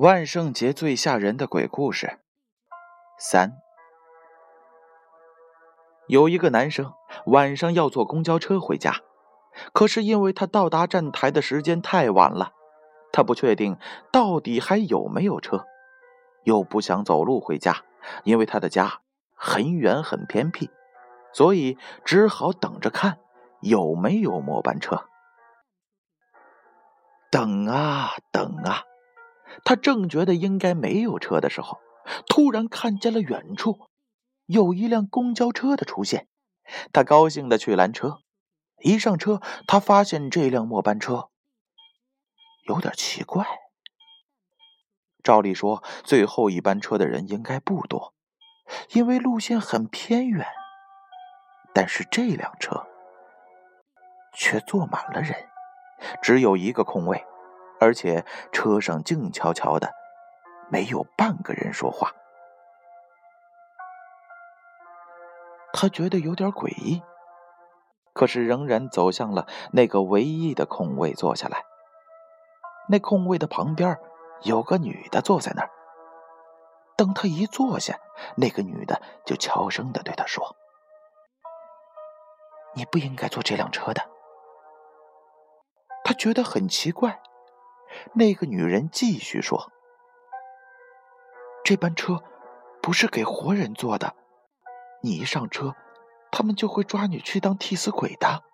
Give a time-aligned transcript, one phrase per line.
[0.00, 2.20] 万圣节最吓人的鬼故事。
[3.18, 3.58] 三。
[6.06, 6.94] 有一个男生
[7.26, 9.02] 晚上要坐公交车回家
[9.74, 12.52] 可是因为他到达站台的时间太晚了
[13.12, 13.76] 他不确定
[14.10, 15.66] 到底还有没有车。
[16.44, 17.84] 又不想走路回家，
[18.24, 19.00] 因为他的家
[19.34, 20.70] 很远很偏僻，
[21.32, 23.18] 所以只好等着看
[23.60, 25.04] 有没有末班车。
[27.30, 28.84] 等啊等啊。
[29.64, 31.80] 他正觉得应该没有车的时候，
[32.28, 33.88] 突然看见了远处
[34.46, 36.28] 有一辆公交车的出现。
[36.92, 38.18] 他高兴的去拦车，
[38.82, 41.30] 一上车，他发现这辆末班车
[42.68, 43.44] 有点奇怪。
[45.22, 48.14] 照理说，最后一班车的人应该不多，
[48.92, 50.46] 因为路线很偏远。
[51.72, 52.86] 但是这辆车
[54.34, 55.48] 却坐满了人，
[56.20, 57.24] 只有一个空位。
[57.82, 59.90] 而且车上静悄悄的，
[60.68, 62.12] 没有半个人说话。
[65.72, 67.02] 他觉得有点诡异，
[68.12, 71.64] 可是仍然走向了那个唯一的空位坐下来。
[72.90, 73.98] 那空位的旁边
[74.42, 75.70] 有个女的坐在那儿。
[76.96, 77.98] 等他一坐下，
[78.36, 80.56] 那个女的就悄声的对他说
[82.76, 84.08] ：“你不应该坐这辆车的。”
[86.04, 87.22] 他觉得很奇怪。
[88.14, 89.72] 那个女人继续说
[91.64, 92.22] ：“这班车
[92.82, 94.14] 不是给活人坐的，
[95.02, 95.74] 你一上车，
[96.30, 98.44] 他们就会抓你去当替死鬼的。”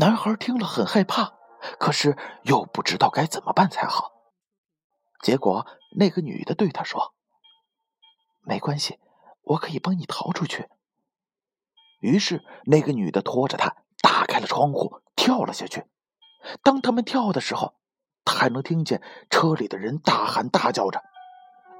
[0.00, 1.34] 男孩听了很害怕，
[1.78, 4.12] 可是又不知道该怎么办才好。
[5.22, 7.14] 结果那个女的对他说
[8.42, 8.98] ：“没关系，
[9.42, 10.68] 我可以帮你逃出去。”
[12.00, 15.86] 于是那个女的拖着他打开了窗户，跳了下去。
[16.62, 17.74] 当他们跳的时候，
[18.24, 21.02] 他还能听见车里的人大喊大叫着：“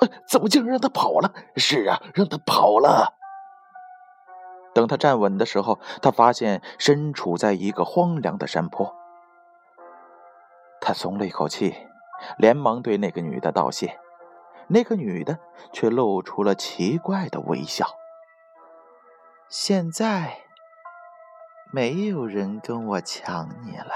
[0.00, 1.32] 哎，怎么竟然让他跑了？
[1.56, 3.16] 是啊，让他跑了。”
[4.74, 8.94] 等他站稳的时候，他发现身处在一个荒凉的山坡。
[10.80, 11.74] 他松了一口气，
[12.38, 13.98] 连忙对那个女的道谢。
[14.68, 15.38] 那个女的
[15.72, 17.86] 却露出了奇怪的微笑。
[19.48, 20.42] 现在，
[21.72, 23.92] 没有人跟我抢你了。